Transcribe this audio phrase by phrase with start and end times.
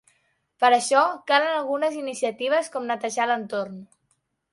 [0.61, 1.01] Per això,
[1.31, 3.77] calen algunes iniciatives com netejar l'entorn.